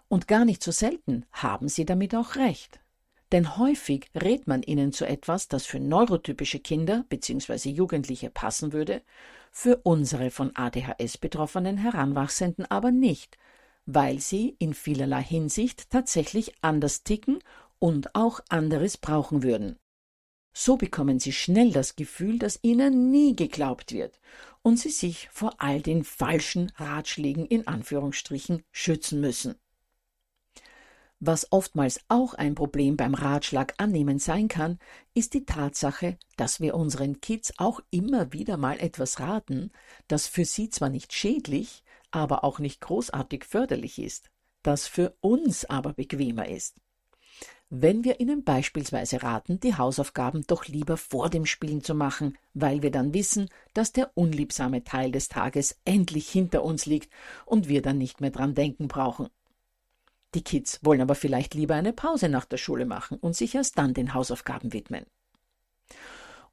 Und 0.09 0.27
gar 0.27 0.43
nicht 0.43 0.61
so 0.61 0.71
selten 0.71 1.25
haben 1.31 1.69
sie 1.69 1.85
damit 1.85 2.13
auch 2.13 2.35
recht. 2.35 2.81
Denn 3.31 3.57
häufig 3.57 4.07
rät 4.13 4.45
man 4.45 4.61
ihnen 4.61 4.91
zu 4.91 5.05
etwas, 5.05 5.47
das 5.47 5.65
für 5.65 5.79
neurotypische 5.79 6.59
Kinder 6.59 7.05
bzw. 7.07 7.69
Jugendliche 7.69 8.29
passen 8.29 8.73
würde, 8.73 9.03
für 9.51 9.81
unsere 9.84 10.31
von 10.31 10.55
ADHS 10.55 11.17
betroffenen 11.17 11.77
Heranwachsenden 11.77 12.65
aber 12.65 12.91
nicht, 12.91 13.38
weil 13.86 14.20
sie 14.20 14.55
in 14.60 14.74
vielerlei 14.74 15.22
Hinsicht 15.22 15.89
tatsächlich 15.89 16.53
anders 16.62 17.03
ticken 17.03 17.39
und 17.77 18.15
auch 18.15 18.39
anderes 18.50 18.98
brauchen 18.98 19.43
würden. 19.43 19.77
So 20.53 20.77
bekommen 20.77 21.20
sie 21.20 21.31
schnell 21.31 21.72
das 21.72 21.96
Gefühl, 21.96 22.39
dass 22.39 22.60
ihnen 22.62 23.12
nie 23.12 23.36
geglaubt 23.36 23.93
wird 23.93 24.20
und 24.62 24.77
sie 24.79 24.89
sich 24.89 25.29
vor 25.29 25.55
all 25.60 25.81
den 25.81 26.03
falschen 26.03 26.72
Ratschlägen 26.75 27.46
in 27.46 27.67
Anführungsstrichen 27.67 28.63
schützen 28.72 29.22
müssen. 29.22 29.55
Was 31.24 31.51
oftmals 31.51 32.01
auch 32.08 32.34
ein 32.34 32.56
Problem 32.56 32.98
beim 32.98 33.13
Ratschlag 33.13 33.75
annehmen 33.78 34.18
sein 34.18 34.48
kann, 34.48 34.80
ist 35.13 35.36
die 35.36 35.46
Tatsache, 35.46 36.18
dass 36.36 36.60
wir 36.60 36.74
unseren 36.74 37.22
Kids 37.22 37.54
auch 37.58 37.80
immer 37.92 38.34
wieder 38.34 38.58
mal 38.58 38.80
etwas 38.80 39.20
raten, 39.20 39.72
das 40.08 40.25
für 40.25 40.46
sie 40.46 40.70
zwar 40.70 40.90
nicht 40.90 41.13
schädlich, 41.13 41.84
aber 42.10 42.44
auch 42.44 42.58
nicht 42.58 42.82
großartig 42.82 43.46
förderlich 43.46 44.00
ist, 44.00 44.32
das 44.63 44.88
für 44.88 45.16
uns 45.22 45.63
aber 45.66 45.94
bequemer 45.94 46.50
ist 46.50 46.82
wenn 47.74 48.04
wir 48.04 48.20
ihnen 48.20 48.44
beispielsweise 48.44 49.24
raten, 49.24 49.62
die 49.62 49.75
Hausaufgaben 49.78 50.44
doch 50.46 50.68
lieber 50.68 50.98
vor 50.98 51.30
dem 51.30 51.46
Spielen 51.46 51.82
zu 51.82 51.96
machen, 51.96 52.38
weil 52.54 52.82
wir 52.82 52.92
dann 52.92 53.13
wissen, 53.13 53.48
dass 53.74 53.94
der 53.94 54.12
unliebsame 54.13 54.84
Teil 54.84 55.13
des 55.13 55.30
Tages 55.30 55.80
endlich 55.86 56.30
hinter 56.30 56.66
uns 56.66 56.86
liegt 56.86 57.13
und 57.46 57.70
wir 57.70 57.82
dann 57.82 57.98
nicht 57.98 58.20
mehr 58.20 58.30
dran 58.30 58.56
denken 58.56 58.90
brauchen. 58.90 59.30
Die 60.33 60.43
Kids 60.43 60.79
wollen 60.83 61.01
aber 61.01 61.15
vielleicht 61.15 61.53
lieber 61.53 61.75
eine 61.75 61.93
Pause 61.93 62.29
nach 62.29 62.45
der 62.45 62.57
Schule 62.57 62.85
machen 62.85 63.17
und 63.17 63.35
sich 63.35 63.55
erst 63.55 63.77
dann 63.77 63.93
den 63.93 64.13
Hausaufgaben 64.13 64.73
widmen. 64.73 65.05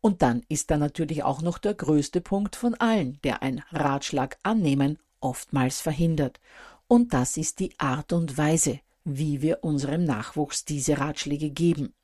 Und 0.01 0.23
dann 0.23 0.43
ist 0.49 0.71
da 0.71 0.77
natürlich 0.77 1.25
auch 1.25 1.43
noch 1.43 1.59
der 1.59 1.75
größte 1.75 2.21
Punkt 2.21 2.57
von 2.57 2.75
allen, 2.75 3.19
der 3.23 3.43
ein 3.43 3.63
Ratschlag 3.71 4.39
annehmen 4.43 4.99
oftmals 5.21 5.81
verhindert. 5.81 6.41
Und 6.87 7.13
das 7.13 7.37
ist 7.37 7.59
die 7.59 7.79
Art 7.79 8.13
und 8.13 8.39
Weise, 8.39 8.81
wie 9.05 9.43
wir 9.43 9.63
unserem 9.63 10.05
Nachwuchs 10.05 10.65
diese 10.65 10.99
Ratschläge 10.99 11.51
geben. 11.51 11.95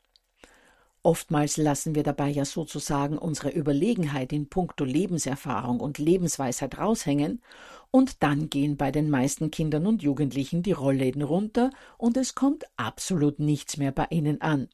Oftmals 1.07 1.59
lassen 1.59 1.95
wir 1.95 2.03
dabei 2.03 2.31
ja 2.31 2.47
sozusagen 2.47 3.19
unsere 3.19 3.51
Überlegenheit 3.51 4.33
in 4.33 4.49
puncto 4.49 4.85
Lebenserfahrung 4.85 5.79
und 5.79 5.99
Lebensweisheit 5.99 6.79
raushängen, 6.79 7.43
und 7.91 8.23
dann 8.23 8.49
gehen 8.49 8.79
bei 8.79 8.91
den 8.91 9.11
meisten 9.11 9.51
Kindern 9.51 9.87
und 9.87 10.03
Jugendlichen 10.03 10.63
die 10.63 10.73
Rollläden 10.73 11.21
runter 11.21 11.71
und 11.99 12.17
es 12.17 12.35
kommt 12.35 12.65
absolut 12.77 13.39
nichts 13.39 13.77
mehr 13.77 13.93
bei 13.93 14.07
ihnen 14.11 14.41
an. 14.41 14.69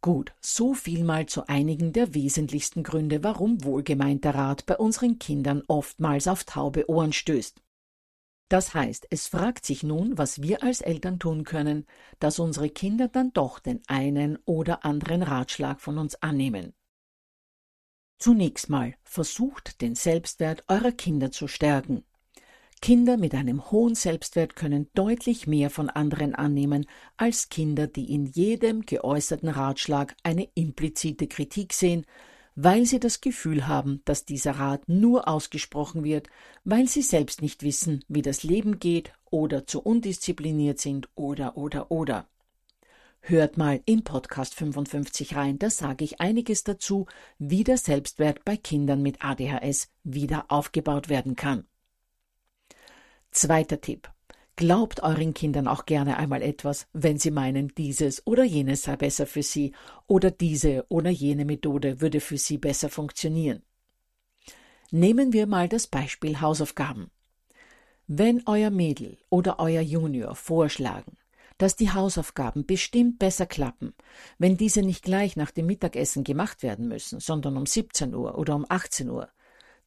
Gut, 0.00 0.32
so 0.40 0.72
viel 0.72 1.02
mal 1.02 1.26
zu 1.26 1.48
einigen 1.48 1.92
der 1.92 2.14
wesentlichsten 2.14 2.84
Gründe, 2.84 3.24
warum 3.24 3.64
wohlgemeinter 3.64 4.36
Rat 4.36 4.66
bei 4.66 4.76
unseren 4.76 5.18
Kindern 5.18 5.64
oftmals 5.66 6.28
auf 6.28 6.44
taube 6.44 6.88
Ohren 6.88 7.12
stößt. 7.12 7.60
Das 8.48 8.72
heißt, 8.72 9.08
es 9.10 9.28
fragt 9.28 9.66
sich 9.66 9.82
nun, 9.82 10.16
was 10.16 10.40
wir 10.40 10.62
als 10.62 10.80
Eltern 10.80 11.18
tun 11.18 11.44
können, 11.44 11.86
dass 12.18 12.38
unsere 12.38 12.70
Kinder 12.70 13.08
dann 13.08 13.32
doch 13.32 13.58
den 13.58 13.82
einen 13.88 14.38
oder 14.46 14.84
anderen 14.84 15.22
Ratschlag 15.22 15.80
von 15.80 15.98
uns 15.98 16.14
annehmen. 16.22 16.72
Zunächst 18.18 18.68
mal 18.70 18.94
versucht 19.04 19.80
den 19.80 19.94
Selbstwert 19.94 20.64
eurer 20.66 20.92
Kinder 20.92 21.30
zu 21.30 21.46
stärken. 21.46 22.04
Kinder 22.80 23.16
mit 23.16 23.34
einem 23.34 23.70
hohen 23.70 23.94
Selbstwert 23.94 24.56
können 24.56 24.88
deutlich 24.94 25.46
mehr 25.46 25.68
von 25.68 25.90
anderen 25.90 26.34
annehmen 26.34 26.86
als 27.16 27.48
Kinder, 27.48 27.86
die 27.86 28.12
in 28.12 28.26
jedem 28.26 28.82
geäußerten 28.82 29.48
Ratschlag 29.48 30.16
eine 30.22 30.48
implizite 30.54 31.26
Kritik 31.26 31.72
sehen, 31.72 32.06
weil 32.60 32.86
sie 32.86 32.98
das 32.98 33.20
Gefühl 33.20 33.68
haben, 33.68 34.02
dass 34.04 34.24
dieser 34.24 34.58
Rat 34.58 34.82
nur 34.88 35.28
ausgesprochen 35.28 36.02
wird, 36.02 36.28
weil 36.64 36.88
sie 36.88 37.02
selbst 37.02 37.40
nicht 37.40 37.62
wissen, 37.62 38.04
wie 38.08 38.20
das 38.20 38.42
Leben 38.42 38.80
geht 38.80 39.12
oder 39.30 39.64
zu 39.64 39.80
undiszipliniert 39.80 40.80
sind 40.80 41.08
oder 41.14 41.56
oder 41.56 41.92
oder. 41.92 42.26
Hört 43.20 43.58
mal 43.58 43.80
in 43.84 44.02
Podcast 44.02 44.56
55 44.56 45.36
rein, 45.36 45.60
da 45.60 45.70
sage 45.70 46.04
ich 46.04 46.20
einiges 46.20 46.64
dazu, 46.64 47.06
wie 47.38 47.62
der 47.62 47.78
Selbstwert 47.78 48.44
bei 48.44 48.56
Kindern 48.56 49.02
mit 49.02 49.24
ADHS 49.24 49.92
wieder 50.02 50.46
aufgebaut 50.48 51.08
werden 51.08 51.36
kann. 51.36 51.64
Zweiter 53.30 53.80
Tipp. 53.80 54.10
Glaubt 54.58 55.04
euren 55.04 55.34
Kindern 55.34 55.68
auch 55.68 55.86
gerne 55.86 56.16
einmal 56.16 56.42
etwas, 56.42 56.88
wenn 56.92 57.16
sie 57.16 57.30
meinen, 57.30 57.68
dieses 57.76 58.26
oder 58.26 58.42
jenes 58.42 58.82
sei 58.82 58.96
besser 58.96 59.24
für 59.24 59.44
sie 59.44 59.72
oder 60.08 60.32
diese 60.32 60.84
oder 60.88 61.10
jene 61.10 61.44
Methode 61.44 62.00
würde 62.00 62.18
für 62.18 62.38
sie 62.38 62.58
besser 62.58 62.88
funktionieren. 62.88 63.62
Nehmen 64.90 65.32
wir 65.32 65.46
mal 65.46 65.68
das 65.68 65.86
Beispiel 65.86 66.40
Hausaufgaben. 66.40 67.12
Wenn 68.08 68.42
euer 68.46 68.70
Mädel 68.70 69.18
oder 69.30 69.60
euer 69.60 69.80
Junior 69.80 70.34
vorschlagen, 70.34 71.16
dass 71.58 71.76
die 71.76 71.92
Hausaufgaben 71.92 72.66
bestimmt 72.66 73.20
besser 73.20 73.46
klappen, 73.46 73.94
wenn 74.38 74.56
diese 74.56 74.82
nicht 74.82 75.04
gleich 75.04 75.36
nach 75.36 75.52
dem 75.52 75.66
Mittagessen 75.66 76.24
gemacht 76.24 76.64
werden 76.64 76.88
müssen, 76.88 77.20
sondern 77.20 77.56
um 77.56 77.64
17 77.64 78.12
Uhr 78.12 78.36
oder 78.36 78.56
um 78.56 78.66
18 78.68 79.08
Uhr, 79.08 79.28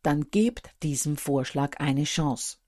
dann 0.02 0.32
gebt 0.32 0.70
diesem 0.82 1.18
Vorschlag 1.18 1.82
eine 1.82 2.06
Chance. 2.06 2.61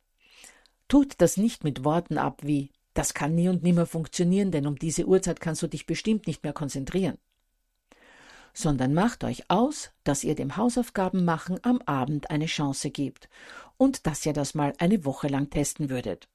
Tut 0.94 1.16
das 1.18 1.38
nicht 1.38 1.64
mit 1.64 1.84
Worten 1.84 2.20
ab 2.20 2.42
wie 2.44 2.70
das 2.94 3.16
kann 3.16 3.34
nie 3.34 3.50
und 3.50 3.64
nimmer 3.64 3.88
funktionieren, 3.88 4.52
denn 4.52 4.68
um 4.68 4.78
diese 4.78 5.08
Uhrzeit 5.08 5.40
kannst 5.40 5.64
du 5.64 5.68
dich 5.68 5.88
bestimmt 5.88 6.28
nicht 6.28 6.44
mehr 6.44 6.54
konzentrieren. 6.54 7.18
Sondern 8.54 8.94
macht 8.94 9.24
euch 9.24 9.50
aus, 9.50 9.90
dass 10.04 10.24
ihr 10.24 10.36
dem 10.36 10.56
Hausaufgabenmachen 10.56 11.58
am 11.64 11.82
Abend 11.88 12.30
eine 12.30 12.46
Chance 12.46 12.92
gebt 12.92 13.28
und 13.76 14.06
dass 14.06 14.24
ihr 14.24 14.34
das 14.34 14.54
mal 14.54 14.74
eine 14.78 15.04
Woche 15.04 15.30
lang 15.30 15.50
testen 15.50 15.90
würdet. 15.90 16.28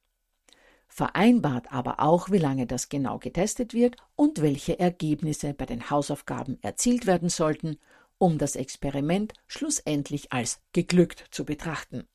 Vereinbart 0.89 1.73
aber 1.73 2.01
auch, 2.01 2.33
wie 2.33 2.39
lange 2.39 2.67
das 2.67 2.89
genau 2.89 3.21
getestet 3.21 3.75
wird 3.75 3.95
und 4.17 4.43
welche 4.43 4.81
Ergebnisse 4.81 5.55
bei 5.55 5.67
den 5.67 5.89
Hausaufgaben 5.89 6.59
erzielt 6.63 7.07
werden 7.07 7.29
sollten, 7.29 7.79
um 8.19 8.39
das 8.39 8.57
Experiment 8.57 9.35
schlussendlich 9.47 10.33
als 10.33 10.61
geglückt 10.73 11.27
zu 11.31 11.45
betrachten. 11.45 12.09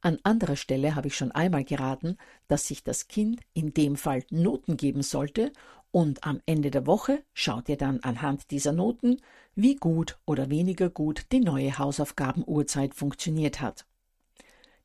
An 0.00 0.18
anderer 0.22 0.54
Stelle 0.54 0.94
habe 0.94 1.08
ich 1.08 1.16
schon 1.16 1.32
einmal 1.32 1.64
geraten, 1.64 2.18
dass 2.46 2.68
sich 2.68 2.84
das 2.84 3.08
Kind 3.08 3.40
in 3.52 3.74
dem 3.74 3.96
Fall 3.96 4.24
Noten 4.30 4.76
geben 4.76 5.02
sollte 5.02 5.52
und 5.90 6.24
am 6.24 6.40
Ende 6.46 6.70
der 6.70 6.86
Woche 6.86 7.24
schaut 7.32 7.68
ihr 7.68 7.76
dann 7.76 8.00
anhand 8.00 8.50
dieser 8.52 8.72
Noten, 8.72 9.20
wie 9.56 9.74
gut 9.74 10.18
oder 10.24 10.50
weniger 10.50 10.88
gut 10.88 11.26
die 11.32 11.40
neue 11.40 11.78
Hausaufgabenuhrzeit 11.78 12.94
funktioniert 12.94 13.60
hat. 13.60 13.86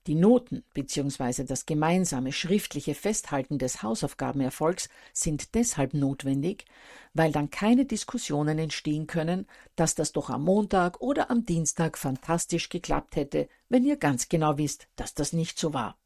Die 0.06 0.16
Noten 0.16 0.66
bzw. 0.74 1.46
das 1.46 1.66
gemeinsame 1.66 2.34
schriftliche 2.34 2.94
Festhalten 2.94 3.58
des 3.58 3.84
Hausaufgabenerfolgs 3.84 4.90
sind 5.14 5.56
deshalb 5.56 5.94
notwendig, 5.94 6.66
weil 7.14 7.32
dann 7.32 7.50
keine 7.50 7.86
Diskussionen 7.86 8.60
entstehen 8.60 9.08
können, 9.08 9.48
dass 9.78 9.96
das 9.96 10.12
doch 10.12 10.30
am 10.30 10.44
Montag 10.44 11.00
oder 11.00 11.32
am 11.32 11.46
Dienstag 11.46 11.98
fantastisch 11.98 12.68
geklappt 12.68 13.16
hätte, 13.16 13.48
wenn 13.70 13.86
ihr 13.86 13.96
ganz 13.96 14.28
genau 14.28 14.58
wisst, 14.58 14.90
dass 14.98 15.14
das 15.14 15.32
nicht 15.32 15.58
so 15.58 15.74
war. 15.74 15.98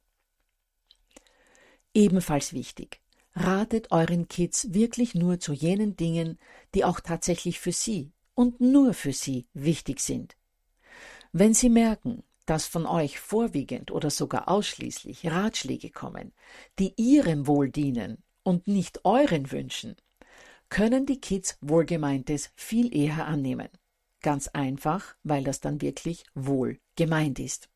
Ebenfalls 1.95 2.53
wichtig. 2.53 3.01
Ratet 3.33 3.91
euren 3.91 4.27
Kids 4.27 4.73
wirklich 4.73 5.15
nur 5.15 5.39
zu 5.39 5.53
jenen 5.53 5.95
Dingen, 5.95 6.37
die 6.75 6.85
auch 6.85 6.99
tatsächlich 6.99 7.59
für 7.59 7.71
sie 7.71 8.11
und 8.35 8.61
nur 8.61 8.93
für 8.93 9.13
sie 9.13 9.47
wichtig 9.53 10.01
sind. 10.01 10.35
Wenn 11.31 11.55
sie 11.55 11.69
merken, 11.69 12.23
dass 12.47 12.65
von 12.65 12.85
euch 12.85 13.19
vorwiegend 13.19 13.91
oder 13.91 14.09
sogar 14.09 14.47
ausschließlich 14.47 15.29
Ratschläge 15.29 15.91
kommen, 15.91 16.33
die 16.79 16.93
ihrem 16.95 17.45
Wohl 17.45 17.69
dienen 17.69 18.23
und 18.41 18.67
nicht 18.67 19.05
euren 19.05 19.51
Wünschen, 19.51 19.97
können 20.69 21.05
die 21.05 21.19
Kids 21.19 21.57
Wohlgemeintes 21.61 22.51
viel 22.55 22.95
eher 22.95 23.27
annehmen. 23.27 23.67
Ganz 24.21 24.47
einfach, 24.47 25.15
weil 25.23 25.43
das 25.43 25.59
dann 25.59 25.81
wirklich 25.81 26.23
wohl 26.33 26.79
gemeint 26.95 27.37
ist. 27.37 27.69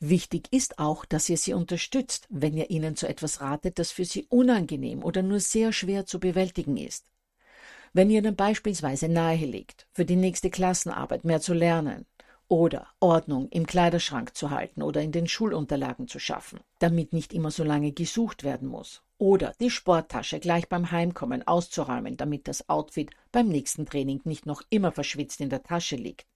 Wichtig 0.00 0.48
ist 0.50 0.78
auch, 0.78 1.04
dass 1.04 1.28
ihr 1.28 1.36
sie 1.36 1.52
unterstützt, 1.52 2.26
wenn 2.30 2.56
ihr 2.56 2.70
ihnen 2.70 2.96
zu 2.96 3.06
etwas 3.06 3.42
ratet, 3.42 3.78
das 3.78 3.90
für 3.90 4.06
sie 4.06 4.24
unangenehm 4.30 5.04
oder 5.04 5.22
nur 5.22 5.40
sehr 5.40 5.74
schwer 5.74 6.06
zu 6.06 6.18
bewältigen 6.18 6.78
ist. 6.78 7.04
Wenn 7.92 8.08
ihr 8.08 8.20
ihnen 8.20 8.36
beispielsweise 8.36 9.08
nahelegt, 9.10 9.86
für 9.92 10.06
die 10.06 10.16
nächste 10.16 10.48
Klassenarbeit 10.48 11.24
mehr 11.24 11.42
zu 11.42 11.52
lernen 11.52 12.06
oder 12.50 12.88
Ordnung 12.98 13.48
im 13.50 13.64
Kleiderschrank 13.64 14.36
zu 14.36 14.50
halten 14.50 14.82
oder 14.82 15.00
in 15.00 15.12
den 15.12 15.28
Schulunterlagen 15.28 16.08
zu 16.08 16.18
schaffen, 16.18 16.58
damit 16.80 17.12
nicht 17.12 17.32
immer 17.32 17.52
so 17.52 17.62
lange 17.62 17.92
gesucht 17.92 18.42
werden 18.42 18.66
muss. 18.66 19.02
Oder 19.18 19.54
die 19.60 19.70
Sporttasche 19.70 20.40
gleich 20.40 20.68
beim 20.68 20.90
Heimkommen 20.90 21.46
auszuräumen, 21.46 22.16
damit 22.16 22.48
das 22.48 22.68
Outfit 22.68 23.12
beim 23.30 23.46
nächsten 23.46 23.86
Training 23.86 24.20
nicht 24.24 24.46
noch 24.46 24.62
immer 24.68 24.90
verschwitzt 24.90 25.40
in 25.40 25.48
der 25.48 25.62
Tasche 25.62 25.94
liegt. 25.94 26.26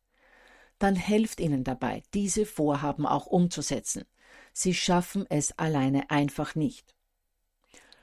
Dann 0.78 0.94
helft 0.94 1.40
ihnen 1.40 1.64
dabei, 1.64 2.04
diese 2.14 2.46
Vorhaben 2.46 3.06
auch 3.06 3.26
umzusetzen. 3.26 4.04
Sie 4.52 4.72
schaffen 4.72 5.26
es 5.28 5.58
alleine 5.58 6.10
einfach 6.10 6.54
nicht. 6.54 6.94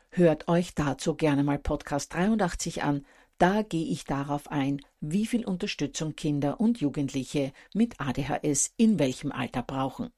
Hört 0.10 0.50
euch 0.50 0.76
dazu 0.76 1.16
gerne 1.16 1.46
mal 1.46 1.60
Podcast 1.60 2.14
83 2.14 2.84
an, 2.84 3.06
da 3.42 3.64
gehe 3.64 3.88
ich 3.88 4.06
darauf 4.06 4.52
ein, 4.52 4.82
wie 5.00 5.26
viel 5.26 5.46
Unterstützung 5.46 6.16
Kinder 6.16 6.60
und 6.60 6.80
Jugendliche 6.80 7.54
mit 7.74 8.00
ADHS 8.00 8.72
in 8.78 9.00
welchem 9.00 9.32
Alter 9.32 9.64
brauchen. 9.64 10.12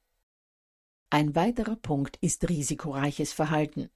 Ein 1.09 1.33
weiterer 1.33 1.77
Punkt 1.77 2.17
ist 2.17 2.49
risikoreiches 2.49 3.31
Verhalten. 3.31 3.89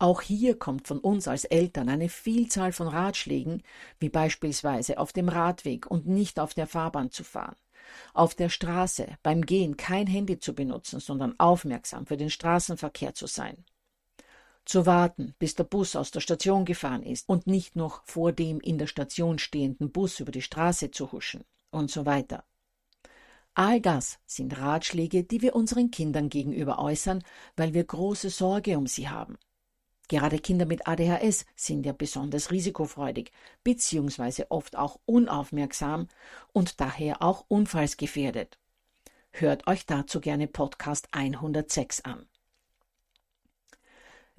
Auch 0.00 0.22
hier 0.22 0.58
kommt 0.58 0.88
von 0.88 0.98
uns 0.98 1.28
als 1.28 1.44
Eltern 1.44 1.88
eine 1.88 2.08
Vielzahl 2.08 2.72
von 2.72 2.88
Ratschlägen, 2.88 3.62
wie 4.00 4.08
beispielsweise 4.08 4.98
auf 4.98 5.12
dem 5.12 5.28
Radweg 5.28 5.88
und 5.88 6.08
nicht 6.08 6.40
auf 6.40 6.52
der 6.52 6.66
Fahrbahn 6.66 7.12
zu 7.12 7.22
fahren, 7.22 7.54
auf 8.12 8.34
der 8.34 8.48
Straße 8.48 9.06
beim 9.22 9.46
Gehen 9.46 9.76
kein 9.76 10.08
Handy 10.08 10.40
zu 10.40 10.52
benutzen, 10.52 10.98
sondern 10.98 11.38
aufmerksam 11.38 12.06
für 12.06 12.16
den 12.16 12.30
Straßenverkehr 12.30 13.14
zu 13.14 13.28
sein, 13.28 13.64
zu 14.64 14.86
warten, 14.86 15.34
bis 15.38 15.54
der 15.54 15.64
Bus 15.64 15.96
aus 15.96 16.10
der 16.10 16.20
Station 16.20 16.64
gefahren 16.64 17.02
ist 17.02 17.28
und 17.28 17.46
nicht 17.46 17.76
noch 17.76 18.04
vor 18.04 18.32
dem 18.32 18.60
in 18.60 18.78
der 18.78 18.86
Station 18.86 19.38
stehenden 19.38 19.90
Bus 19.90 20.20
über 20.20 20.32
die 20.32 20.42
Straße 20.42 20.90
zu 20.90 21.12
huschen 21.12 21.44
und 21.70 21.90
so 21.90 22.06
weiter. 22.06 22.44
All 23.54 23.80
das 23.80 24.18
sind 24.24 24.58
Ratschläge, 24.58 25.24
die 25.24 25.42
wir 25.42 25.54
unseren 25.54 25.90
Kindern 25.90 26.30
gegenüber 26.30 26.78
äußern, 26.78 27.22
weil 27.56 27.74
wir 27.74 27.84
große 27.84 28.30
Sorge 28.30 28.78
um 28.78 28.86
sie 28.86 29.08
haben. 29.08 29.36
Gerade 30.08 30.38
Kinder 30.38 30.66
mit 30.66 30.86
ADHS 30.86 31.46
sind 31.54 31.86
ja 31.86 31.92
besonders 31.92 32.50
risikofreudig, 32.50 33.30
beziehungsweise 33.62 34.50
oft 34.50 34.76
auch 34.76 35.00
unaufmerksam 35.06 36.08
und 36.52 36.80
daher 36.80 37.22
auch 37.22 37.44
unfallsgefährdet. 37.48 38.58
Hört 39.30 39.66
euch 39.66 39.86
dazu 39.86 40.20
gerne 40.20 40.48
Podcast 40.48 41.08
106 41.12 42.02
an. 42.02 42.26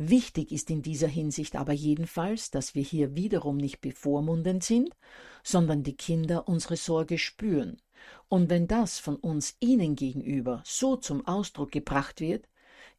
Wichtig 0.10 0.52
ist 0.52 0.70
in 0.70 0.82
dieser 0.82 1.08
Hinsicht 1.08 1.56
aber 1.56 1.72
jedenfalls, 1.72 2.52
dass 2.52 2.76
wir 2.76 2.84
hier 2.84 3.16
wiederum 3.16 3.56
nicht 3.56 3.80
bevormundend 3.80 4.62
sind, 4.62 4.90
sondern 5.44 5.84
die 5.84 5.96
Kinder 5.96 6.48
unsere 6.48 6.76
Sorge 6.76 7.18
spüren. 7.18 7.78
Und 8.28 8.50
wenn 8.50 8.68
das 8.68 9.00
von 9.00 9.16
uns 9.16 9.56
ihnen 9.62 9.96
gegenüber 9.96 10.62
so 10.66 10.98
zum 10.98 11.26
Ausdruck 11.26 11.72
gebracht 11.72 12.20
wird, 12.20 12.50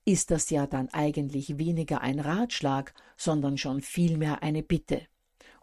ist 0.06 0.30
das 0.30 0.48
ja 0.48 0.66
dann 0.66 0.88
eigentlich 0.90 1.58
weniger 1.58 2.00
ein 2.00 2.20
Ratschlag, 2.20 2.94
sondern 3.18 3.58
schon 3.58 3.82
vielmehr 3.82 4.42
eine 4.42 4.62
Bitte. 4.62 5.02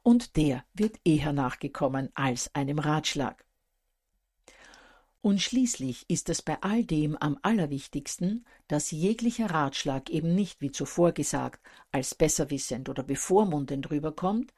Und 0.03 0.35
der 0.35 0.63
wird 0.73 0.99
eher 1.03 1.33
nachgekommen 1.33 2.09
als 2.13 2.53
einem 2.53 2.77
Ratschlag. 2.77 3.45
Und 5.21 5.39
schließlich 5.39 6.09
ist 6.09 6.29
es 6.29 6.41
bei 6.41 6.57
all 6.61 6.83
dem 6.83 7.15
am 7.15 7.37
allerwichtigsten, 7.43 8.43
dass 8.67 8.89
jeglicher 8.89 9.51
Ratschlag 9.51 10.09
eben 10.09 10.33
nicht, 10.33 10.61
wie 10.61 10.71
zuvor 10.71 11.11
gesagt, 11.11 11.61
als 11.91 12.15
besserwissend 12.15 12.89
oder 12.89 13.03
bevormundend 13.03 13.91
rüberkommt, 13.91 14.51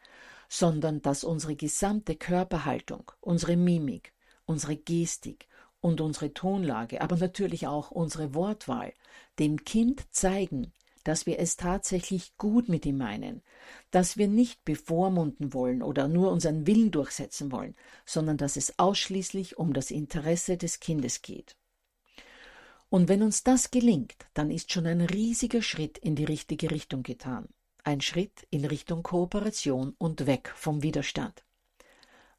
sondern 0.47 1.02
dass 1.02 1.26
unsere 1.26 1.56
gesamte 1.56 2.15
Körperhaltung, 2.15 3.12
unsere 3.19 3.58
Mimik, 3.58 4.13
unsere 4.45 4.78
Gestik 4.78 5.47
und 5.82 5.99
unsere 5.99 6.34
Tonlage, 6.34 7.02
aber 7.02 7.17
natürlich 7.17 7.67
auch 7.67 7.91
unsere 7.91 8.34
Wortwahl 8.34 8.93
dem 9.39 9.65
Kind 9.65 10.02
zeigen, 10.12 10.71
dass 11.04 11.26
wir 11.26 11.39
es 11.39 11.58
tatsächlich 11.58 12.38
gut 12.38 12.70
mit 12.70 12.86
ihm 12.86 12.98
meinen, 12.98 13.42
dass 13.92 14.18
wir 14.18 14.28
nicht 14.28 14.63
bevormunden 14.66 15.54
wollen 15.54 15.82
oder 15.82 16.08
nur 16.08 16.32
unseren 16.32 16.66
Willen 16.68 16.92
durchsetzen 16.92 17.52
wollen, 17.52 17.76
sondern 18.06 18.38
dass 18.38 18.56
es 18.56 18.78
ausschließlich 18.80 19.58
um 19.58 19.74
das 19.74 19.92
Interesse 19.92 20.58
des 20.58 20.80
Kindes 20.80 21.22
geht. 21.22 21.56
Und 22.89 23.10
wenn 23.10 23.24
uns 23.24 23.44
das 23.44 23.72
gelingt, 23.72 24.16
dann 24.34 24.52
ist 24.52 24.72
schon 24.72 24.86
ein 24.86 25.02
riesiger 25.02 25.62
Schritt 25.62 25.98
in 25.98 26.16
die 26.16 26.26
richtige 26.26 26.70
Richtung 26.70 27.02
getan, 27.04 27.50
ein 27.84 28.02
Schritt 28.02 28.46
in 28.52 28.66
Richtung 28.66 29.02
Kooperation 29.04 29.96
und 29.98 30.28
weg 30.28 30.54
vom 30.56 30.84
Widerstand. 30.84 31.44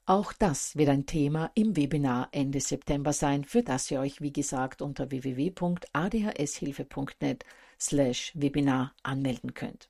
Auch 0.06 0.34
das 0.34 0.76
wird 0.76 0.90
ein 0.90 1.06
Thema 1.06 1.50
im 1.54 1.76
Webinar 1.76 2.28
Ende 2.32 2.60
September 2.60 3.14
sein, 3.14 3.44
für 3.44 3.62
das 3.62 3.90
ihr 3.90 4.00
euch, 4.00 4.20
wie 4.20 4.34
gesagt, 4.34 4.82
unter 4.82 5.10
www.adhshilfe.net 5.10 7.46
slash 7.80 8.32
Webinar 8.34 8.92
anmelden 9.02 9.54
könnt. 9.54 9.88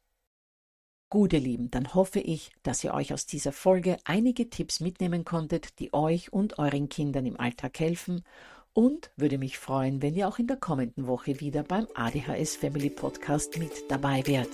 Gut, 1.11 1.33
ihr 1.33 1.41
Lieben, 1.41 1.69
dann 1.71 1.95
hoffe 1.95 2.21
ich, 2.21 2.53
dass 2.63 2.85
ihr 2.85 2.95
euch 2.95 3.13
aus 3.13 3.27
dieser 3.27 3.51
Folge 3.51 3.97
einige 4.05 4.49
Tipps 4.51 4.79
mitnehmen 4.79 5.25
konntet, 5.25 5.81
die 5.81 5.93
euch 5.93 6.33
und 6.33 6.61
euren 6.61 6.89
Kindern 6.89 7.27
im 7.27 7.37
Alltag 7.39 7.81
helfen 7.81 8.23
und 8.73 9.11
würde 9.17 9.39
mich 9.39 9.59
freuen, 9.59 10.01
wenn 10.01 10.15
ihr 10.15 10.29
auch 10.29 10.39
in 10.39 10.47
der 10.47 10.59
kommenden 10.59 11.09
Woche 11.09 11.41
wieder 11.41 11.65
beim 11.65 11.89
ADHS 11.95 12.55
Family 12.57 12.91
Podcast 12.91 13.59
mit 13.59 13.73
dabei 13.89 14.25
wärt. 14.27 14.51